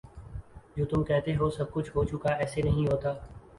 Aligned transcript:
جو 0.77 0.85
تم 0.85 1.03
کہتے 1.03 1.35
ہو 1.35 1.49
سب 1.57 1.71
کچھ 1.73 1.91
ہو 1.95 2.03
چکا 2.05 2.33
ایسے 2.35 2.61
نہیں 2.61 2.87
ہوتا 2.87 3.13